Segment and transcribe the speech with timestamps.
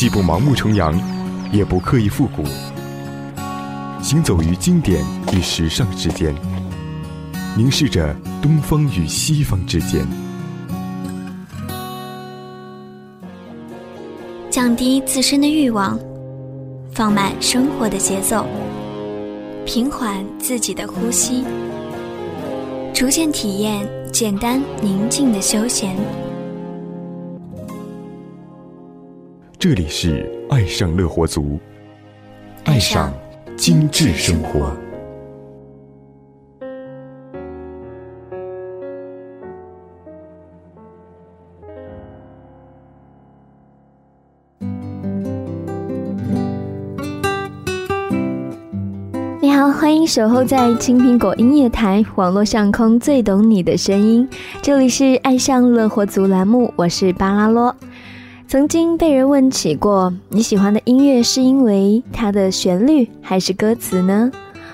[0.00, 0.98] 既不盲目崇洋，
[1.52, 2.42] 也不刻意复古，
[4.02, 6.34] 行走于经典与时尚之间，
[7.54, 10.02] 凝视着东方与西方之间，
[14.48, 15.98] 降低自身的欲望，
[16.94, 18.46] 放慢生活的节奏，
[19.66, 21.44] 平缓自己的呼吸，
[22.94, 25.94] 逐渐体验简单宁静的休闲。
[29.60, 31.60] 这里是爱上乐活族，
[32.64, 33.12] 爱上
[33.58, 34.74] 精致生活。
[49.42, 54.26] 你好，欢迎守候在青苹果音乐台网络上空最懂你的声音。
[54.62, 57.76] 这里是爱上乐活族栏目，我是巴拉罗。
[58.50, 64.28] 曾经被人问起过，你喜欢的音乐是因为它的旋律还是歌词呢？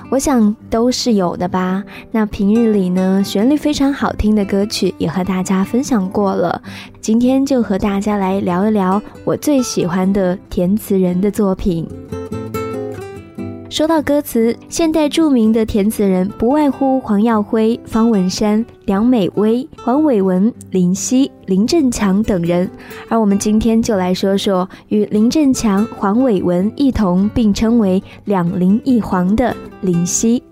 [0.08, 1.84] 我想都是有的吧。
[2.10, 6.62] 那平日里呢，旋律非常好听的歌曲也和大家分享过了。
[7.02, 11.86] 今天就和大家来聊一聊我最喜欢的填词人的作品。
[13.76, 22.70] 说到歌词，现代著名的填词人不外乎黄耀辉、方文山、梁美薇、黄伟文、林夕、林振强等人。
[23.10, 30.42] 而我们今天就来说说与林振强、黄伟文一同并称为“两林一黄”的林夕。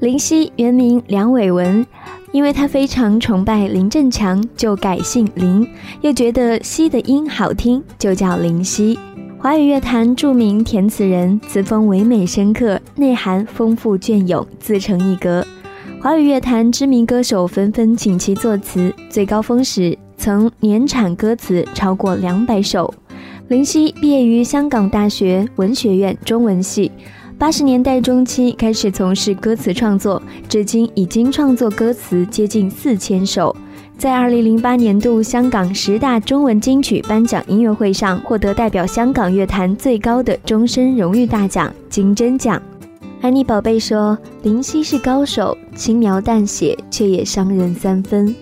[0.00, 1.86] 林夕原名梁伟文，
[2.32, 5.64] 因为他非常崇拜林振强，就改姓林，
[6.00, 8.98] 又觉得“西”的音好听，就叫林夕。
[9.42, 15.42] 华语乐坛著名填词人，词风唯美深刻，内涵丰富隽永，自成一格。
[16.02, 22.92] 华语乐坛知名歌手纷纷请其作词，最高峰时曾年产歌词超过两百首。
[23.48, 26.92] 林夕毕业于香港大学文学院中文系，
[27.38, 33.56] 八十年代中期开始从事歌词创作，至今已经创作歌词接近四千首。
[34.00, 42.62] 在二零零八年度香港十大中文金曲颁奖音乐会上，获得代表香港乐坛最高的终身荣誉大奖——金针奖。
[43.20, 48.34] 安妮宝贝说：“林夕是高手，轻描淡写却也伤人三分，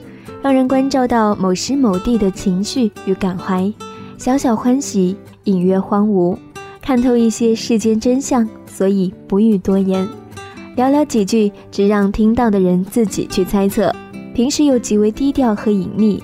[0.42, 3.68] 让人关照到某时某地的情绪与感怀。
[4.16, 6.36] 小小欢喜，隐约荒芜，
[6.80, 10.08] 看透一些世间真相，所以不欲多言，
[10.76, 13.92] 聊聊几句，只让听到的人自己去猜测。”
[14.38, 16.22] 平时又极为低调和隐秘，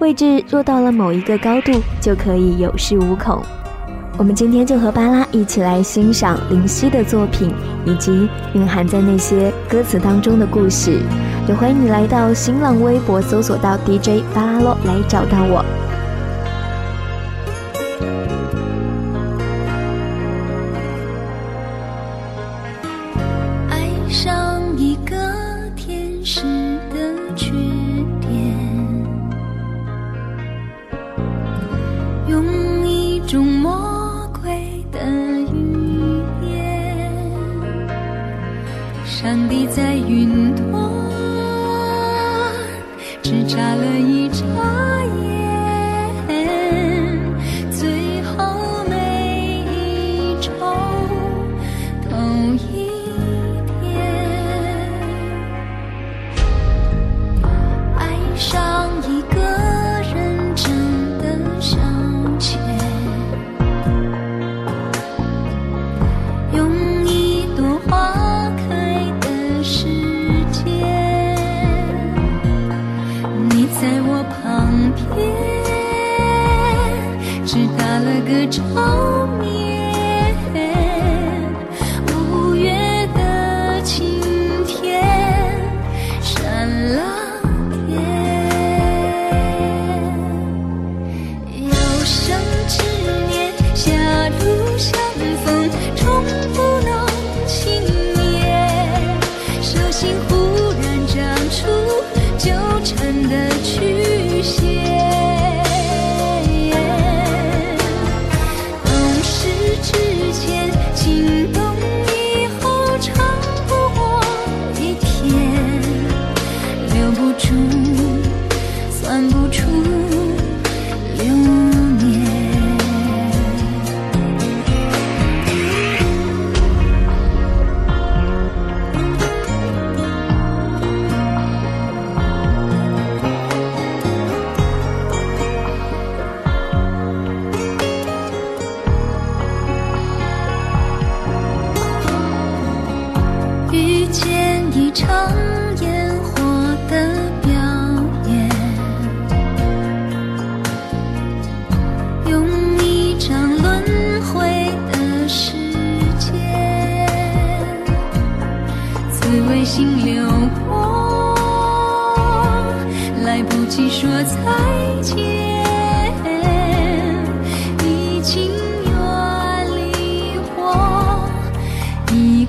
[0.00, 1.70] 位置若到了某一个高度，
[2.00, 3.40] 就可以有恃无恐。
[4.18, 7.54] 我们今天就和巴拉一起来欣赏林夕的作品，
[7.84, 10.98] 以及蕴含在那些歌词当中的故事。
[11.46, 15.64] 也欢迎你来到新浪微博搜索到 DJ 巴拉洛来找到我。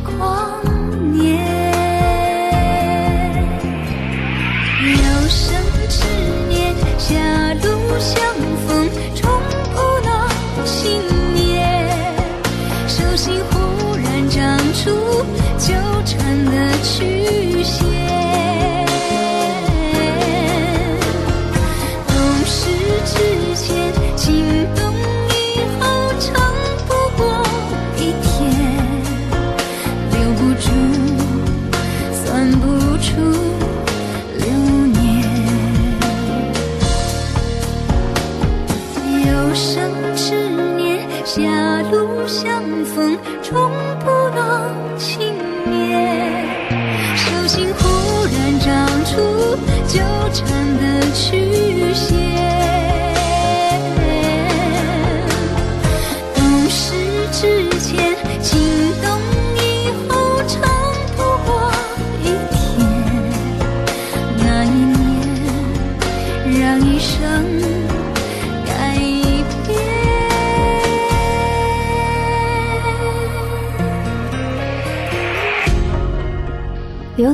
[0.05, 0.36] 过。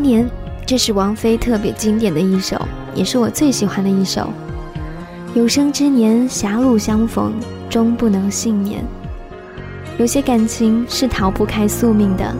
[0.03, 0.29] 年，
[0.67, 2.59] 这是王菲特别经典的一首，
[2.93, 4.29] 也是我最喜欢的一首。
[5.33, 7.33] 有生之年，狭路相逢，
[7.69, 8.83] 终不能幸免。
[9.97, 12.35] 有些感情是逃不开宿命的。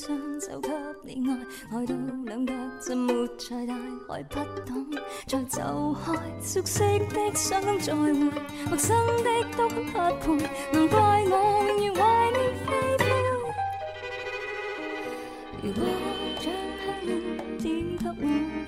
[0.07, 0.71] 双手给
[1.13, 1.37] 你爱，
[1.77, 1.93] 爱到
[2.27, 3.75] 两脚浸没再大
[4.09, 4.87] 爱，不懂
[5.27, 6.13] 再走开。
[6.41, 6.79] 熟悉
[7.11, 8.31] 的想再会，陌
[8.79, 9.91] 生的都不配，
[10.73, 12.71] 难怪我永远怀念飞
[13.03, 13.05] 灰。
[15.65, 15.83] 如果
[16.39, 16.55] 将香
[17.05, 17.11] 烟
[17.59, 17.67] 点
[17.97, 18.07] 给我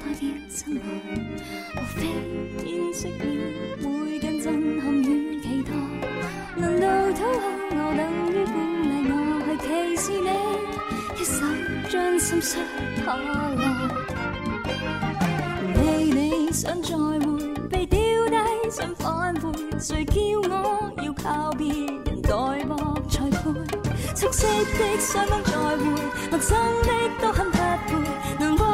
[0.00, 0.18] 代表
[0.48, 0.82] 真爱，
[1.76, 1.98] 莫非
[2.68, 3.04] 掩饰
[3.84, 3.89] 了。
[12.00, 12.60] 将心摔
[13.04, 13.56] 下来，
[15.74, 18.36] 未你想再会，被丢低，
[18.70, 20.12] 想反悔，谁叫
[20.48, 22.32] 我要靠别人代
[22.64, 22.76] 播
[23.10, 23.54] 裁判，
[24.16, 24.46] 熟悉
[24.78, 25.36] 的想再
[25.76, 25.84] 会，
[26.30, 28.69] 陌生的都很匹配。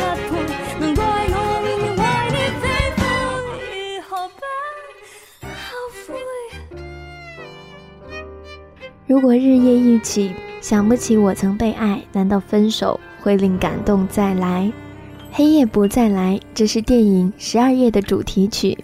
[9.07, 14.69] 如果日夜一起，想不起我曾被爱，难道分手会令感动再来？
[15.31, 18.77] 黑夜不再来，这是电影《十二夜》的主题曲。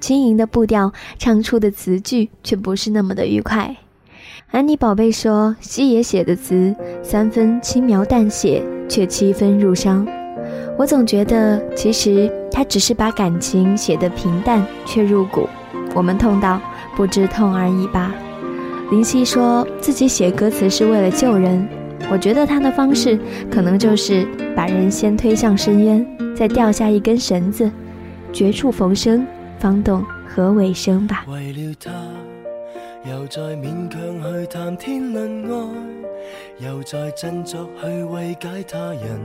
[0.00, 3.76] 轻盈的步调，唱出的词句却不是那么的愉快。
[4.50, 10.04] 安妮宝贝说：“西野写的词，三分轻描淡写，却七分入伤。”
[10.76, 15.48] 我总觉得，其实他只是把感情写得平淡，却入骨。
[15.94, 16.60] 我们痛到
[16.96, 18.12] 不知痛而已吧。
[18.90, 21.64] 林夕说自己写歌词是为了救人，
[22.10, 23.16] 我觉得他的方式
[23.48, 26.04] 可能就是把人先推向深渊，
[26.34, 27.70] 再掉下一根绳子，
[28.32, 29.24] 绝处逢生，
[29.60, 31.24] 方懂何为生吧。
[31.28, 31.92] 为了他，
[33.08, 35.68] 又再勉强去谈天论爱，
[36.66, 39.20] 又再振作去慰解他人。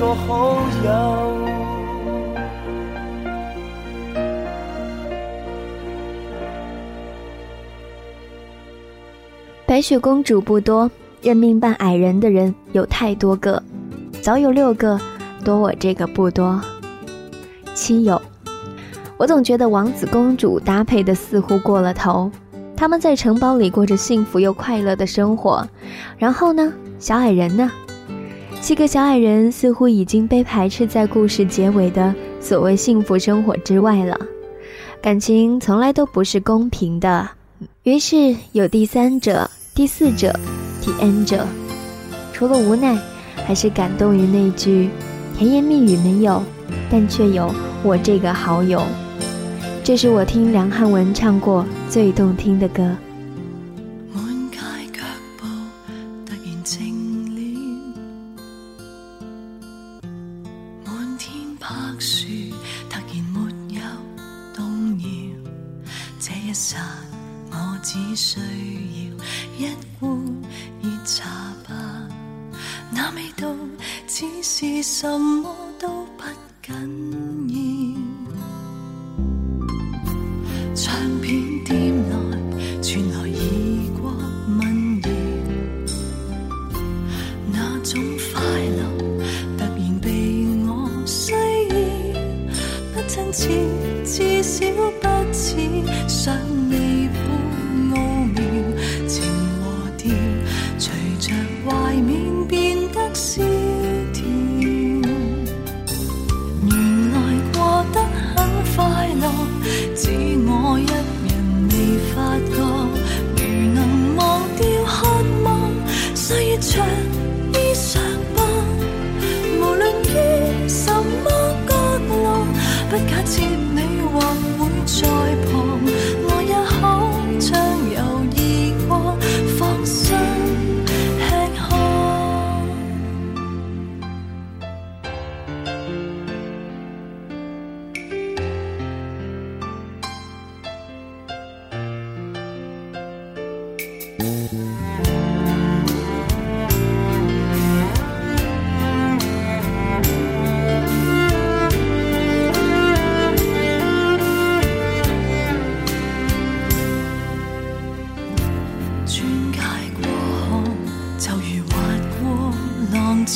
[0.00, 1.40] 我好友。
[9.66, 10.90] 白雪公主不多，
[11.20, 13.62] 任命扮矮人的人有太多个，
[14.22, 14.98] 早有六个，
[15.44, 16.58] 多我这个不多。
[17.74, 18.20] 亲友，
[19.18, 22.30] 我总觉得王子公主搭配的似乎过了头，
[22.74, 25.68] 他们在城堡里过着幸福又快乐的生活，
[26.18, 26.72] 然后呢？
[27.00, 27.72] 小矮人呢？
[28.60, 34.14] 七个小矮人似乎已经被排斥在故事结尾的所谓幸福生活之外了。
[35.00, 37.26] 感情从来都不是公平的，
[37.84, 40.30] 于是有第三者、第四者、
[40.82, 41.46] 第 N 者。
[42.34, 42.98] 除了无奈，
[43.46, 44.90] 还是感动于那句：
[45.38, 46.42] 甜言蜜语没有，
[46.90, 47.50] 但却有
[47.82, 48.82] 我这个好友。
[49.82, 52.94] 这是我听梁汉文唱过最动听的歌。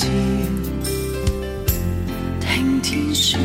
[0.03, 0.09] 听
[2.83, 3.39] 天说。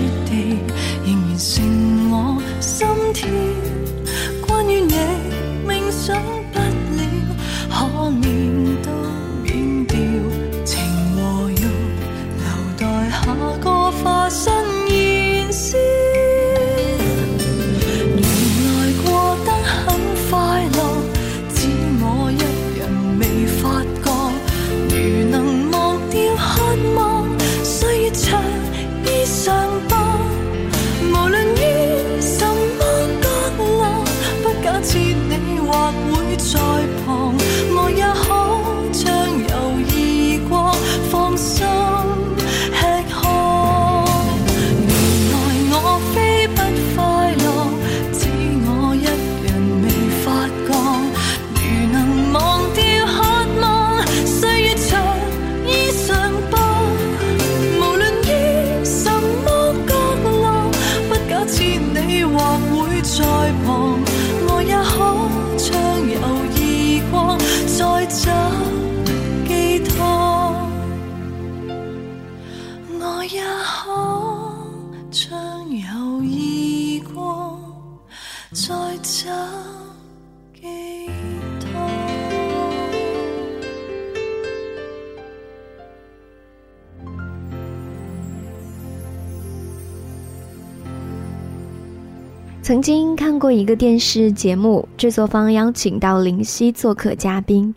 [93.69, 97.71] 个电视节目制作方邀请到林夕做客嘉宾，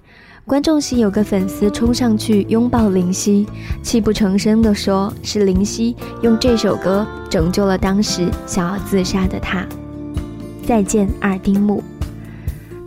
[0.47, 3.45] 观众席有个粉丝冲上去拥抱林夕，
[3.83, 9.67] 泣不成声地说：“是林夕用这首歌拯救了当时想要自杀的他。”
[10.67, 11.83] 再见，二丁目，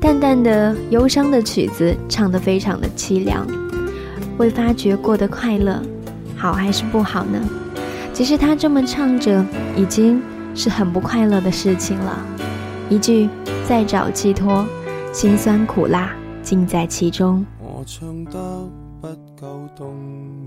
[0.02, 3.46] 淡淡的忧伤的曲子唱得非常的凄凉。
[4.39, 5.80] 未发觉过得快乐，
[6.36, 7.39] 好还是不好呢？
[8.13, 9.46] 其实他这么唱着，
[9.78, 10.20] 已经
[10.56, 12.30] 是很不快乐的事情了。
[12.88, 13.28] 一句，
[13.67, 14.63] 再找寄托，
[15.12, 17.43] 辛酸苦辣尽在其中。
[17.60, 18.39] 我唱得
[19.02, 19.08] 不
[19.41, 19.89] 够动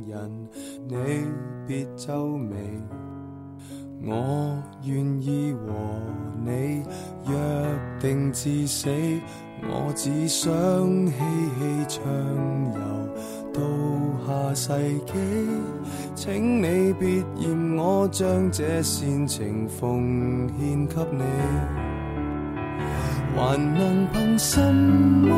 [0.08, 0.30] 人，
[0.86, 0.94] 你
[1.66, 2.54] 别皱眉。
[4.04, 5.72] 我愿意和
[6.44, 6.82] 你
[7.26, 7.34] 约
[8.00, 8.88] 定至死，
[9.62, 10.48] 我只想
[11.06, 12.02] 嬉戏畅
[12.74, 15.10] 游到下世纪。
[16.14, 17.08] 请你别
[17.40, 21.87] 嫌我将这煽情奉献给你。
[23.38, 25.30] 还能凭什么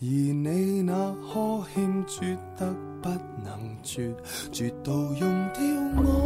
[0.00, 0.94] 你那
[1.30, 2.66] 呵欠绝得
[3.02, 3.08] 不
[3.44, 4.10] 能绝，
[4.50, 5.60] 绝到用掉
[6.02, 6.19] 我。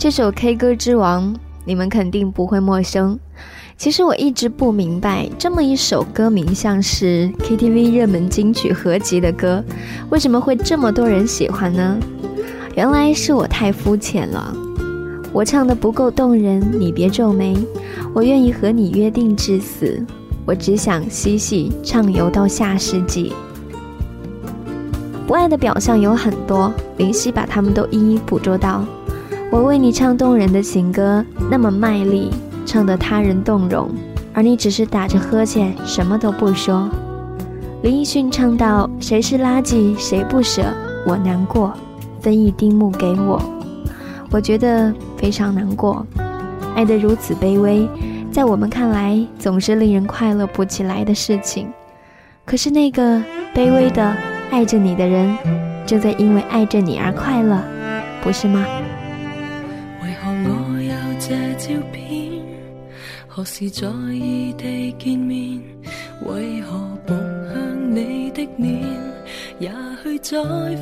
[0.00, 1.34] 这首《K 歌之王》
[1.66, 3.20] 你们肯定不会陌生。
[3.76, 9.62] 其实我一直不明白，这么一首歌名像是 KTV 热门金曲合集的歌，
[10.08, 11.98] 为什么会这么多人喜欢呢？
[12.76, 14.56] 原来是我太肤浅了，
[15.34, 17.54] 我唱的不够动人，你别皱眉。
[18.14, 20.02] 我愿意和你约定至死，
[20.46, 23.34] 我只想嬉戏畅游到下世纪。
[25.26, 28.82] 不爱的表象有很多，林夕把他们都一一捕捉到。
[29.50, 32.30] 我为你唱动人的情歌，那么卖力，
[32.64, 33.90] 唱得他人动容，
[34.32, 36.88] 而你只是打着呵欠，什么都不说。
[37.82, 40.62] 林奕迅唱到：“谁是垃圾，谁不舍，
[41.04, 41.72] 我难过，
[42.20, 43.42] 分一丁目给我。”
[44.30, 46.06] 我觉得非常难过。
[46.76, 47.88] 爱得如此卑微，
[48.30, 51.68] 在我们看来总是令人快乐不起来的事情。
[52.44, 53.20] 可是那个
[53.52, 54.16] 卑微的
[54.52, 55.36] 爱着你的人，
[55.84, 57.60] 正在因为爱着你而快乐，
[58.22, 58.64] 不是吗？
[63.32, 65.62] 何时在异地见面？
[66.26, 67.14] 为何扑
[67.54, 68.82] 向你的脸？
[69.60, 70.34] 也许在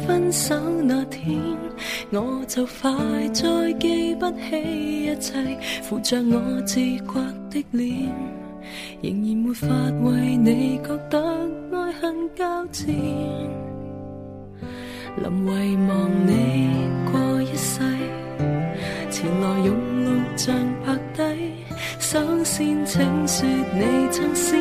[0.07, 1.37] 分手那天，
[2.11, 2.89] 我就快
[3.35, 5.35] 再记不起一切。
[5.83, 7.13] 扶着我自觉
[7.51, 8.07] 的脸，
[9.03, 9.67] 仍然没法
[10.01, 12.87] 为你觉得爱恨交战。
[15.19, 16.71] 临遗忘你
[17.13, 17.81] 过一世，
[19.11, 20.57] 前来用泪像
[20.87, 21.68] 拍低。
[22.11, 24.55] 首先，请说你曾是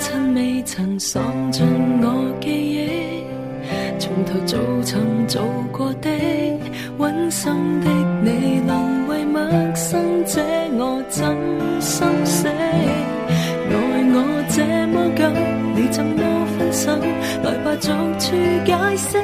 [0.00, 1.20] 亲未曾丧
[1.52, 1.64] 尽
[2.02, 3.24] 我记忆，
[3.98, 5.65] 从头做寻做。
[17.42, 19.18] 来吧，逐处解释，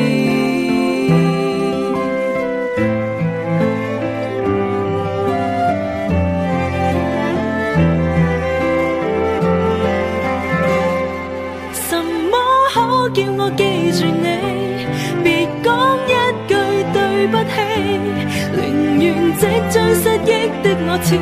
[19.70, 21.18] 将失忆的我，痴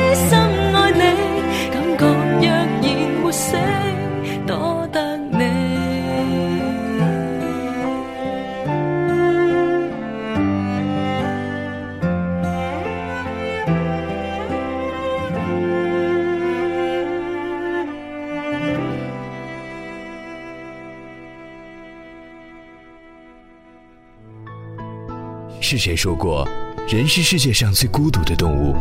[25.88, 26.46] 也说过，
[26.86, 28.76] 人是世界上最孤独的动物。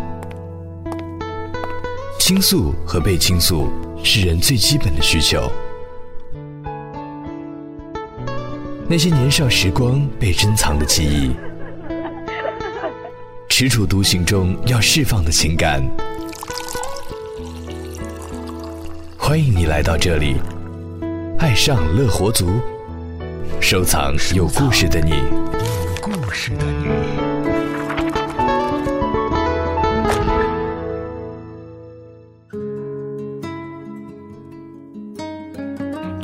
[2.20, 3.70] 倾诉和被倾诉
[4.04, 5.50] 是人最基本的需求。
[8.90, 11.32] 那些年少时光被珍藏的记忆，
[13.48, 15.82] 踟蹰独行中要释放的情感。
[19.18, 20.36] 欢迎你来到这里，
[21.40, 22.52] 爱上乐活族，
[23.62, 26.97] 收藏有故事的你，有故事的你。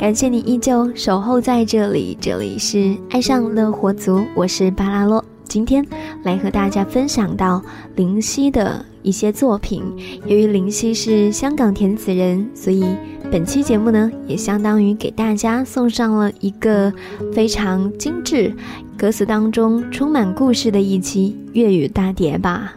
[0.04, 5.82] 感谢你依旧守候在这里，这里是爱上乐活族，我是巴拉洛，今天
[6.24, 7.62] 来和大家分享到
[7.96, 9.82] 林夕的一些作品。
[10.26, 12.84] 由于林夕是香港填词人，所以
[13.32, 16.92] 本期节目呢，也相当于给大家送上了一个
[17.32, 18.54] 非常精致、
[18.98, 22.74] 歌词当中充满故事的一期粤语大碟吧。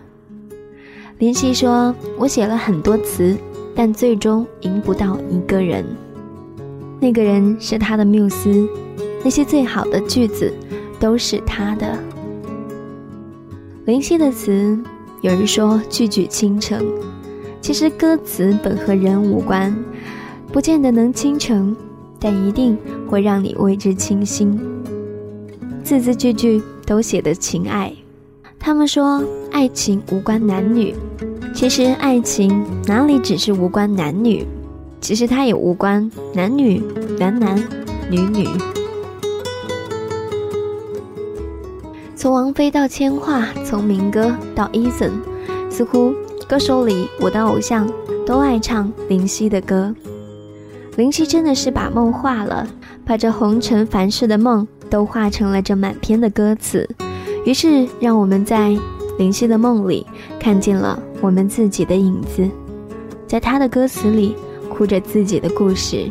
[1.17, 3.37] 林夕说：“我写了很多词，
[3.75, 5.83] 但最终赢不到一个人。”
[6.99, 8.67] 那个人是他的缪斯，
[9.23, 10.51] 那些最好的句子
[10.99, 11.97] 都是他的。
[13.85, 14.77] 林夕的词，
[15.21, 16.83] 有人说句句倾城，
[17.61, 19.73] 其实歌词本和人无关，
[20.51, 21.75] 不见得能倾城，
[22.19, 22.75] 但一定
[23.07, 24.59] 会让你为之倾心。
[25.83, 27.93] 字字句句都写的情爱。
[28.59, 30.93] 他们说爱情无关男女，
[31.53, 34.43] 其实爱情哪里只是无关男女。
[35.01, 36.81] 其实他也无关男女，
[37.19, 37.55] 男男，
[38.09, 38.47] 女女。
[42.15, 45.11] 从王菲到千桦，从民歌到 Eason，
[45.69, 46.13] 似乎
[46.47, 47.87] 歌手里我的偶像
[48.25, 49.93] 都爱唱林夕的歌。
[50.95, 52.67] 林夕真的是把梦画了，
[53.05, 56.89] 把这红尘凡世的梦都画成了这满篇的歌词。
[57.45, 58.75] 于是，让我们在
[59.19, 60.05] 林夕的梦里
[60.39, 62.49] 看见了我们自己的影子，
[63.27, 64.35] 在他的歌词里。
[64.77, 66.07] 哭着自己的故事，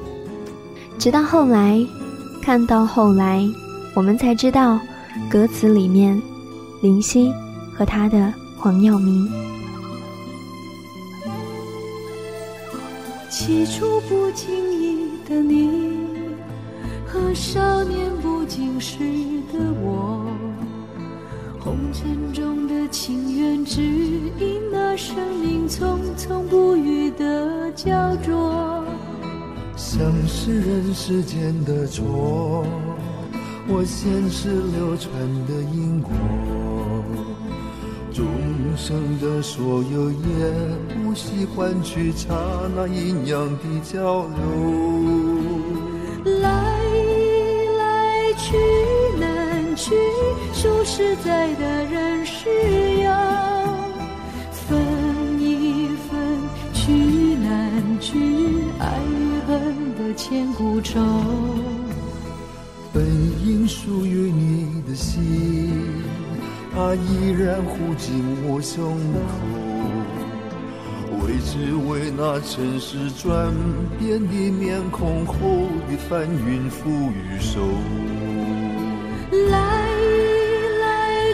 [0.99, 1.79] 直到后来，
[2.43, 3.45] 看到后来，
[3.95, 4.81] 我们才知道，
[5.31, 6.21] 歌词里面，
[6.83, 7.33] 林夕
[7.73, 9.25] 和他的黄耀明。
[13.31, 14.53] 起初不经
[14.83, 15.93] 意的你，
[17.07, 18.99] 和少年不经事
[19.53, 20.26] 的我。
[21.67, 28.85] 红尘中的情缘，只因那生命匆匆不语的胶着，
[29.77, 32.05] 像是人世间的错，
[33.67, 35.13] 我前世流传
[35.47, 36.13] 的因果。
[38.15, 38.25] 众
[38.77, 42.29] 生的所有，也不喜换取刹
[42.77, 45.26] 那阴阳的交流。
[49.89, 49.95] 去
[50.53, 52.49] 数十载的人世
[53.05, 53.11] 游，
[54.51, 54.77] 分
[55.39, 56.19] 易分，
[56.73, 58.19] 聚难聚，
[58.81, 60.99] 爱与恨的千古愁。
[62.93, 63.01] 本
[63.47, 65.23] 应属于你的心，
[66.75, 68.83] 它依然护紧我胸
[69.29, 71.23] 口。
[71.23, 73.55] 为只为那尘世转
[74.01, 75.35] 变的面孔后
[75.89, 77.61] 的翻云覆雨手。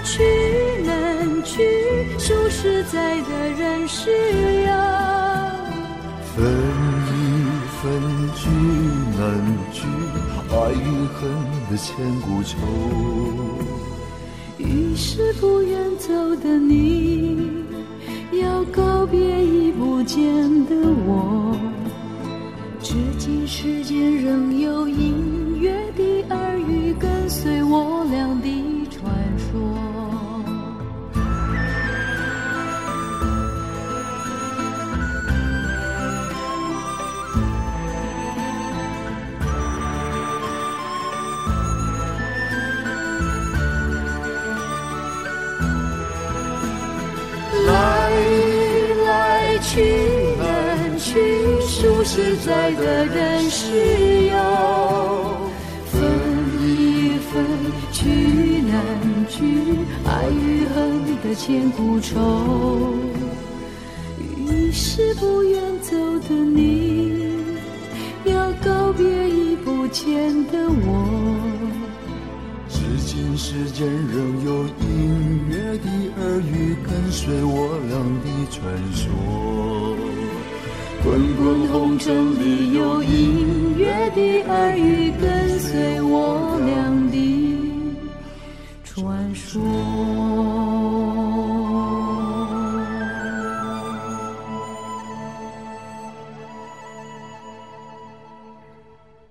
[0.04, 0.20] 聚
[0.84, 1.62] 难聚，
[2.18, 4.72] 数十载的人世游；
[6.34, 6.44] 分
[7.70, 8.48] 分聚
[9.16, 9.82] 难聚，
[10.50, 11.32] 爱与恨
[11.70, 12.58] 的千古愁。
[14.58, 17.48] 于是不愿走的你，
[18.40, 20.22] 要告别已不见
[20.66, 20.74] 的
[21.06, 21.56] 我。
[22.82, 25.14] 至今世间仍有隐
[25.60, 27.81] 约的耳语，跟随我。
[52.14, 53.68] 实在的人是
[54.28, 54.36] 有
[55.86, 56.00] 分
[56.60, 57.42] 易分，
[57.90, 58.76] 聚难
[59.30, 59.48] 聚，
[60.04, 62.86] 爱与恨的千古愁。
[64.18, 65.96] 已是不愿走
[66.28, 67.32] 的你，
[68.26, 70.12] 要告别已不见
[70.48, 71.46] 的我。
[72.68, 75.88] 至今世间仍有隐约的
[76.22, 80.11] 耳语，跟随我俩的传说。
[81.04, 88.06] 滚滚红尘里，有隐约的耳语，跟随我俩的
[88.84, 89.60] 传说。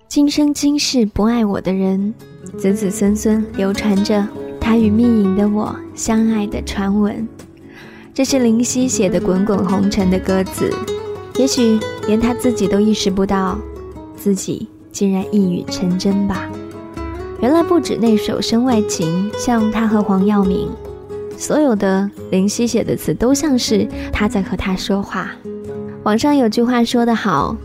[0.09, 2.13] 今生今世不爱我的人，
[2.57, 4.27] 子子孙孙流传着
[4.59, 7.25] 他与命运的我相爱的传闻。
[8.13, 10.69] 这是林夕写的《滚滚红尘》的歌词。
[11.41, 13.57] 也许连他自己都意识不到，
[14.15, 16.47] 自己竟然一语成真吧。
[17.41, 20.69] 原来不止那首《身外情》，像他和黄耀明，
[21.35, 25.31] 所有的林夕写的词，都像是他在和他说话。
[26.03, 27.57] 网上有句话说得好：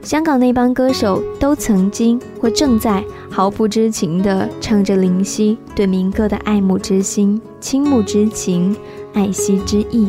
[0.00, 8.76] 香港那帮歌手都曾经或正在毫不知情地唱着林夕对民歌的爱慕之心、倾慕之情、
[9.12, 10.08] 爱惜之意，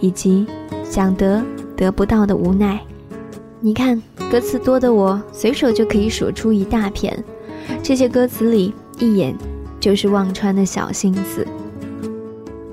[0.00, 0.46] 以及
[0.82, 1.44] 想得。
[1.76, 2.80] 得不到的无奈，
[3.60, 7.22] 你看歌词多的我随手就可以数出一大片，
[7.82, 9.34] 这些歌词里一眼
[9.78, 11.46] 就是忘川的小心思。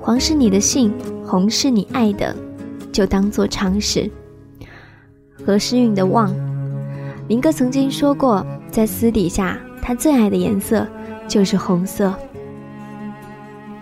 [0.00, 0.92] 黄是你的姓，
[1.24, 2.34] 红是你爱的，
[2.90, 4.10] 就当做常识。
[5.44, 6.34] 何诗韵的望，
[7.28, 10.86] 明哥曾经说过，在私底下他最爱的颜色
[11.28, 12.12] 就是红色。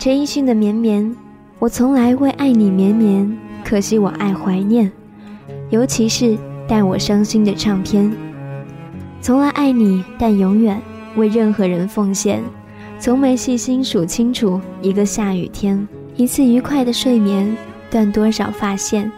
[0.00, 1.16] 陈奕迅的绵绵，
[1.60, 4.90] 我从来为爱你绵绵，可惜我爱怀念。
[5.72, 6.36] 尤其是
[6.68, 8.12] 带我伤心的唱片，
[9.22, 10.78] 从来爱你，但永远
[11.16, 12.44] 为任何人奉献，
[13.00, 17.56] 从没细心数清楚一个下雨天，一次愉快的睡眠
[17.90, 19.10] 断多少发线。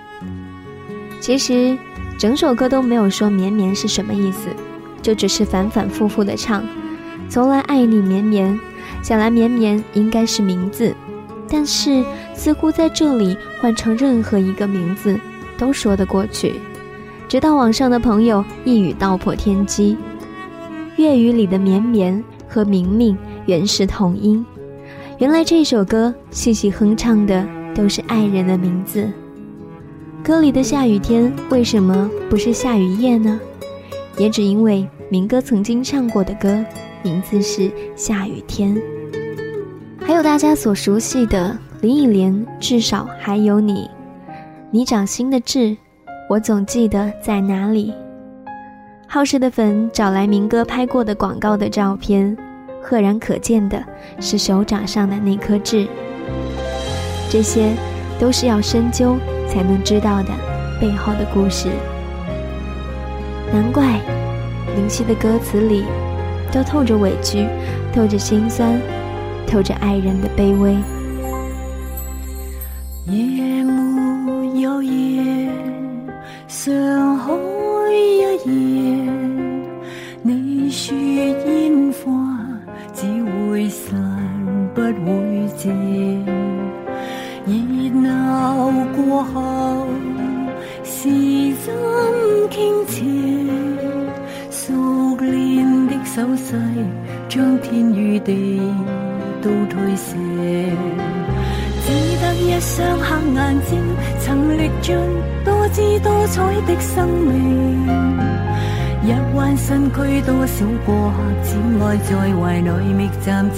[1.18, 1.76] 其实，
[2.16, 4.48] 整首歌都没有说“绵绵”是什么意思，
[5.02, 6.62] 就只是反反复复的唱
[7.28, 8.58] “从来爱你绵绵”。
[9.02, 10.94] 想来“绵绵”应该是名字，
[11.48, 15.18] 但是似乎在这里换成任何一个名字。
[15.56, 16.54] 都说得过去，
[17.28, 19.96] 直到网上的朋友一语道破天机：
[20.96, 24.44] 粤语里的“绵绵”和“明明”原是同音。
[25.18, 29.08] 原来这首歌细细哼唱的都是爱人的名字。
[30.22, 33.38] 歌里的下雨天为什么不是下雨夜呢？
[34.16, 36.64] 也只因为明哥曾经唱过的歌
[37.02, 37.62] 名字是
[37.94, 38.74] 《下雨天》。
[40.00, 43.88] 还有大家所熟悉的《林忆莲》，至少还有你。
[44.74, 45.76] 你掌心的痣，
[46.28, 47.94] 我总记得在哪里。
[49.06, 52.36] 好事的粉找来明哥拍过的广告的照片，
[52.82, 53.80] 赫然可见的
[54.18, 55.86] 是手掌上的那颗痣。
[57.30, 57.72] 这些，
[58.18, 59.16] 都是要深究
[59.48, 60.30] 才能知道的
[60.80, 61.68] 背后的故事。
[63.52, 63.84] 难怪，
[64.74, 65.84] 林夕的歌词里，
[66.50, 67.46] 都透着委屈，
[67.94, 68.76] 透着心酸，
[69.46, 70.74] 透着爱人的卑微。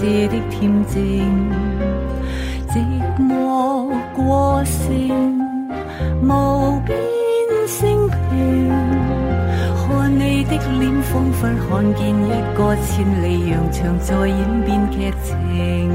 [0.05, 1.51] 夜的恬静，
[2.68, 2.80] 寂
[3.18, 4.90] 寞过线，
[6.22, 6.97] 无边
[7.66, 8.68] 星平。
[9.86, 15.86] 看你的脸，仿佛看见一个千里洋场在演变剧情。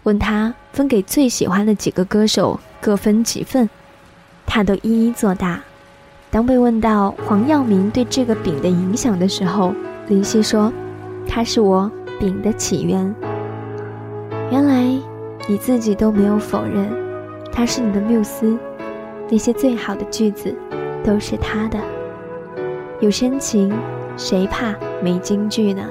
[0.05, 3.68] 问他分给最喜欢的几个歌手各分几份，
[4.47, 5.61] 他都一一作答。
[6.31, 9.74] 当被问到黄耀明对这个饼的影响的时候，
[10.07, 10.72] 林夕说
[11.26, 13.12] ：“他是我饼的起源。”
[14.53, 14.97] 原来，
[15.49, 16.89] 你自己都没有否认，
[17.51, 18.57] 他是你的缪斯。
[19.31, 20.55] 那些最好的句子，
[21.05, 21.78] 都是他的。
[23.01, 23.72] 有深情，
[24.16, 25.87] 谁怕没金句呢？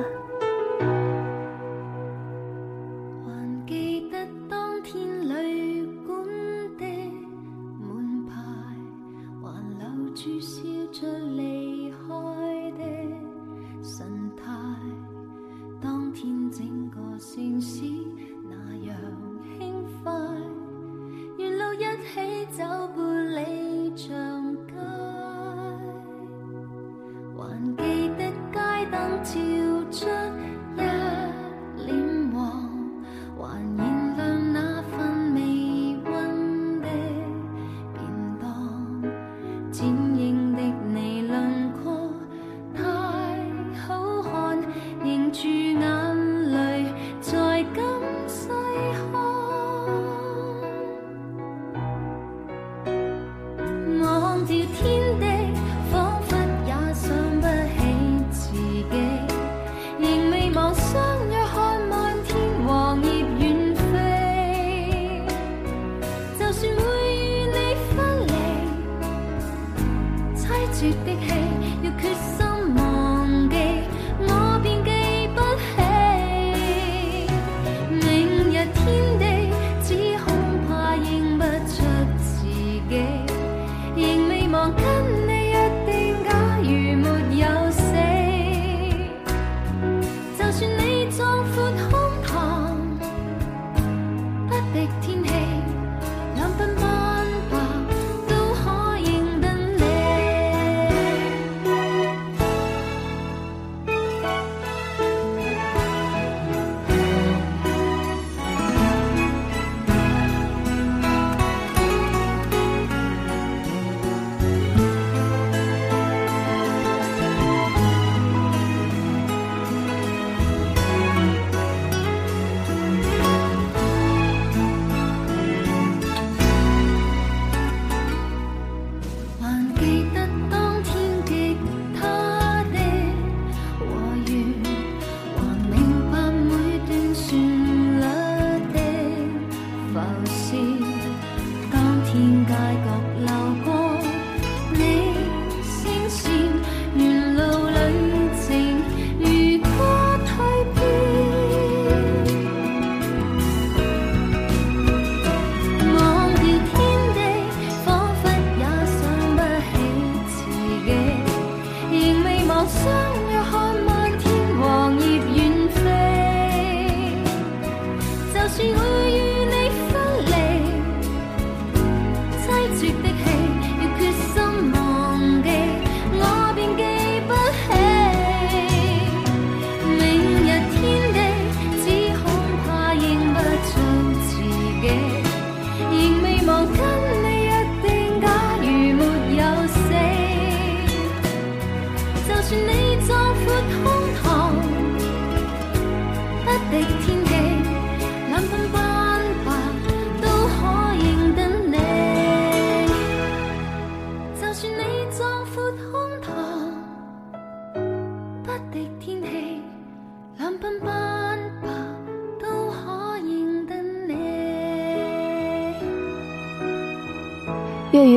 [70.79, 71.58] 绝的气。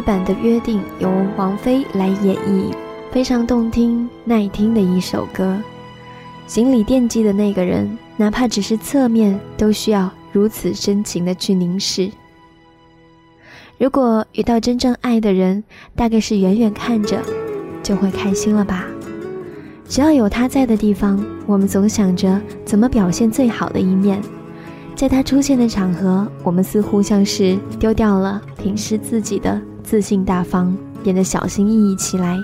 [0.03, 2.73] 版的约定由王菲来演绎，
[3.11, 5.57] 非常动听、耐听的一首歌。
[6.47, 12.11] 心里惦记的那个人，哪怕只是侧面，都需要如此深情的去凝视。
[13.79, 15.63] 如果遇到真正爱的人，
[15.97, 17.21] 大概是远远看着
[17.83, 18.85] 就会开心了吧？
[19.89, 24.21] 只要有他在的地方，我们总想着怎么表现最好的一面。
[24.95, 29.61] 在他出现的场合，我们似乎像是丢掉了平时自己的。
[29.85, 32.39] 自信大方，变得小心翼翼起来。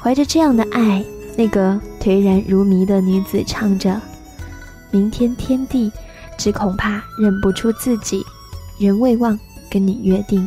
[0.00, 1.04] 怀着这样的爱，
[1.36, 4.00] 那个颓然如迷的女子唱着
[4.90, 5.90] ：“明天天地，
[6.38, 8.24] 只恐怕认不出自己，
[8.78, 9.38] 人未忘
[9.70, 10.46] 跟你约定。”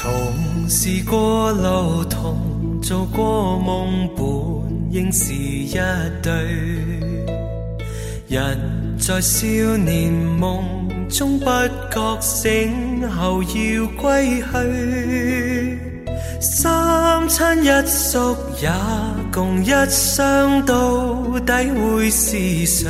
[0.00, 0.08] 同
[0.68, 4.26] 是过路同做过梦，本
[4.92, 5.74] 应是一
[6.22, 6.32] 对。
[8.28, 9.44] 人在少
[9.76, 10.95] 年梦。
[11.08, 11.46] 终不
[11.90, 15.78] 觉醒后要归去，
[16.40, 18.70] 三餐一宿也
[19.32, 20.74] 共一双，到
[21.40, 22.88] 底会是谁？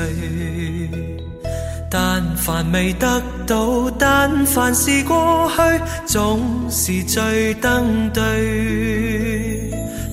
[1.90, 5.62] 但凡未得到，但凡是过去，
[6.06, 6.40] 总
[6.70, 8.22] 是最登对。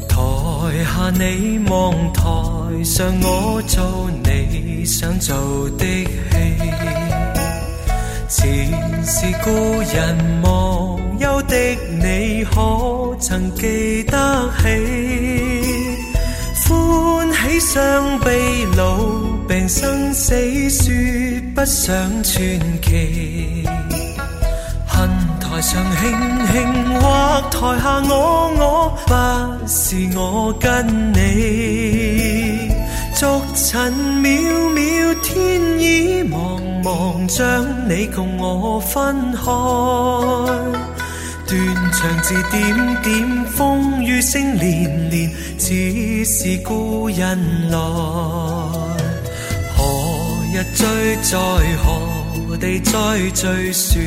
[0.10, 2.22] 台下你望台
[2.84, 5.34] 上我做你想做
[5.80, 7.03] 的戏。
[8.36, 8.66] 前
[9.06, 9.52] 事故
[9.96, 11.56] 人忘忧的
[12.02, 14.66] 你，可曾记得起？
[16.64, 19.12] 欢喜伤悲老
[19.48, 20.34] 病生死，
[20.72, 20.92] 说
[21.54, 22.44] 不上传
[22.82, 23.68] 奇。
[24.88, 25.08] 恨
[25.40, 26.12] 台上卿
[26.52, 32.33] 卿，或台下我我，不是我跟你。
[33.26, 39.44] 俗尘渺渺，天已茫茫，将你共我分开。
[41.48, 42.62] 断肠字点
[43.02, 47.40] 点，风雨声连连，只是故人
[47.72, 47.78] 来。
[49.78, 49.88] 何
[50.54, 50.86] 日再
[51.22, 51.38] 在
[51.78, 52.94] 何地再
[53.34, 54.02] 追说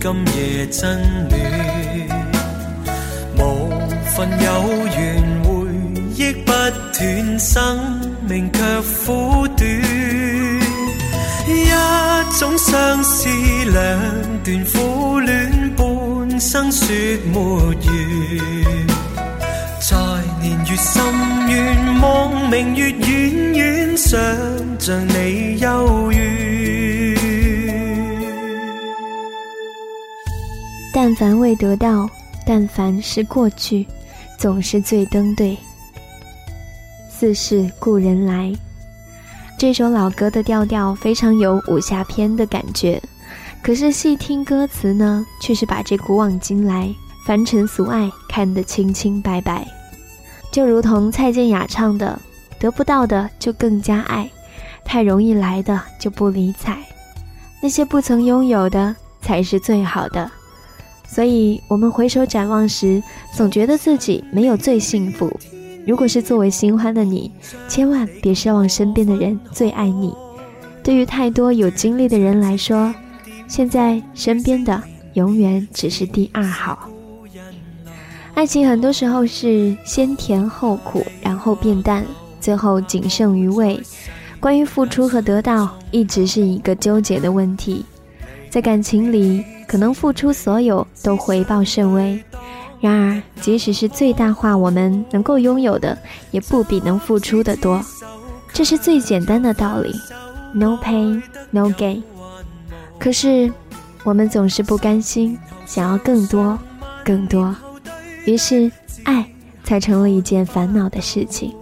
[0.00, 0.98] 今夜真
[1.28, 2.08] 暖，
[3.36, 3.68] 无
[4.16, 6.50] 份有缘，回忆不
[6.94, 7.95] 断生。
[8.28, 9.62] 明却苦短，
[11.48, 11.68] 一
[12.40, 13.28] 种相思，
[13.72, 16.88] 两段苦恋，半生说
[17.32, 18.86] 没完。
[19.78, 19.96] 在
[20.42, 21.02] 年月深
[21.48, 24.18] 远，望明月远远，想
[24.80, 27.16] 像你幽怨。
[30.92, 32.08] 但凡未得到，
[32.44, 33.86] 但凡是过去，
[34.36, 35.56] 总是最登对。
[37.18, 38.52] 自是故人来，
[39.58, 43.02] 这首老歌的调调非常有武侠片的感觉，
[43.62, 46.94] 可是细听歌词呢，却是把这古往今来、
[47.26, 49.66] 凡尘俗爱看得清清白白。
[50.52, 52.20] 就如同蔡健雅唱的
[52.60, 54.30] ：“得不到的就更加爱，
[54.84, 56.76] 太容易来的就不理睬，
[57.62, 60.30] 那些不曾拥有的才是最好的。”
[61.08, 63.02] 所以，我们回首展望时，
[63.34, 65.34] 总觉得自己没有最幸福。
[65.86, 67.30] 如果是作为新欢的你，
[67.68, 70.12] 千万别奢望身边的人最爱你。
[70.82, 72.92] 对于太多有经历的人来说，
[73.46, 74.82] 现在身边的
[75.14, 76.90] 永远只是第二好。
[78.34, 82.04] 爱情很多时候是先甜后苦，然后变淡，
[82.40, 83.80] 最后仅剩余味。
[84.40, 87.84] 关于付出和得到，一直是一个纠结的问题。
[88.50, 92.20] 在感情里，可能付出所有都回报甚微。
[92.80, 95.96] 然而，即使是最大化我们能够拥有的，
[96.30, 97.82] 也不比能付出的多，
[98.52, 99.94] 这是最简单的道理。
[100.54, 102.02] No p a i n no gain。
[102.98, 103.50] 可是，
[104.04, 106.58] 我们总是不甘心，想要更多，
[107.04, 107.54] 更多，
[108.24, 108.70] 于是
[109.04, 109.26] 爱
[109.64, 111.54] 才成了一件烦恼的事情。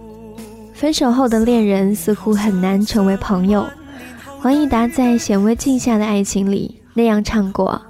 [0.73, 3.65] 分手后的恋人似乎很难成为朋友。
[4.39, 7.81] 黄义达在《显微镜下的爱情》里那样唱过：“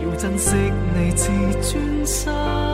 [0.03, 0.53] 要珍惜
[0.97, 1.29] 你自
[1.61, 2.64] 尊心。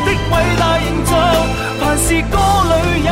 [0.06, 0.14] 的伟
[0.58, 1.16] 大形象。
[2.00, 3.10] 是歌里有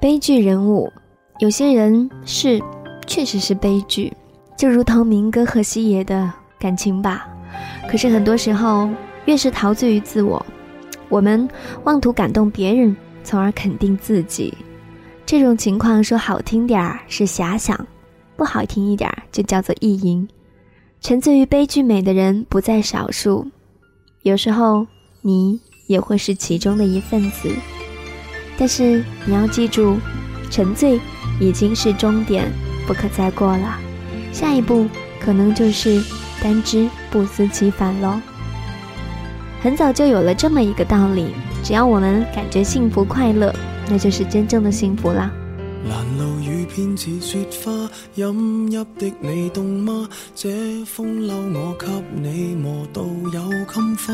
[0.00, 0.90] 悲剧人物，
[1.40, 2.58] 有些人是
[3.06, 4.10] 确实是悲剧，
[4.56, 7.28] 就如同明哥和西爷的感情吧。
[7.88, 8.88] 可是很多时候，
[9.26, 10.44] 越是陶醉于自我，
[11.10, 11.46] 我们
[11.84, 14.56] 妄图感动别人，从而肯定自己。
[15.26, 17.84] 这种情况说好听点儿是遐想，
[18.36, 20.26] 不好听一点儿就叫做意淫。
[21.00, 23.44] 沉醉于悲剧美的人不在少数，
[24.22, 24.86] 有时候
[25.22, 25.58] 你
[25.88, 27.52] 也会是其中的一份子。
[28.56, 29.98] 但是你要记住，
[30.48, 30.98] 沉醉
[31.40, 32.48] 已经是终点，
[32.86, 33.78] 不可再过了。
[34.32, 34.86] 下一步
[35.20, 36.00] 可能就是
[36.40, 38.16] 单只不思其反喽。
[39.60, 41.32] 很早就有了这么一个道理：
[41.64, 43.52] 只要我们感觉幸福快乐。
[43.88, 45.30] 那就是真正的幸福啦。
[45.88, 47.70] 拦路雨偏似雪花，
[48.16, 50.08] 饮泣的你冻吗？
[50.34, 50.48] 这
[50.84, 51.86] 风褛我给
[52.20, 54.12] 你磨到有襟花，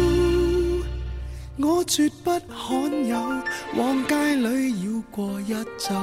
[1.63, 3.15] 我绝不罕有，
[3.75, 5.93] 往街里绕过一周，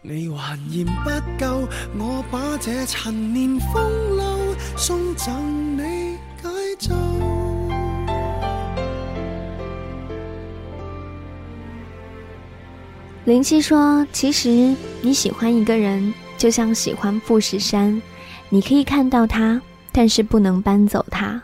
[0.00, 0.12] 你
[0.70, 1.08] 你不
[1.98, 2.86] 我把年
[4.76, 4.94] 送
[13.26, 14.72] 林夕说：“其实
[15.02, 18.00] 你喜欢一个人，就像喜欢富士山，
[18.50, 21.42] 你可以看到它，但是不能搬走它。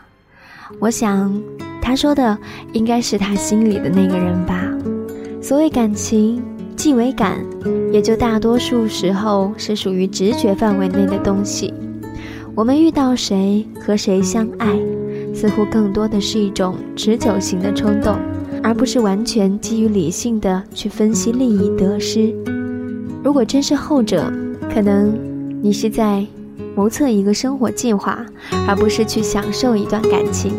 [0.79, 1.39] 我想，
[1.81, 2.37] 他说的
[2.71, 4.63] 应该是他心里的那个人吧。
[5.41, 6.41] 所谓感情。”
[6.75, 7.37] 即为感，
[7.91, 11.73] 也就大多数时候是属于直觉范围内的东西。
[12.53, 14.77] 我们遇到谁和谁相爱，
[15.33, 18.15] 似乎更多的是一种持久型的冲动，
[18.61, 22.33] 而不是完全基于理性的去分析利益得失。
[23.23, 24.31] 如果真是后者，
[24.71, 25.17] 可能
[25.63, 26.25] 你是在
[26.75, 28.23] 谋测一个生活计划，
[28.67, 30.53] 而不是去享受一段感情。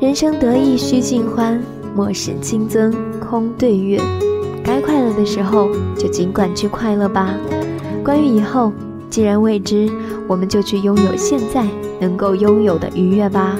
[0.00, 1.60] 人生得意须尽欢，
[1.94, 4.00] 莫使金樽空对月。
[4.66, 7.32] 该快乐的时候就尽管去快乐吧。
[8.04, 8.72] 关于以后，
[9.08, 9.88] 既然未知，
[10.26, 11.64] 我们就去拥有现在
[12.00, 13.56] 能够拥有的愉悦吧。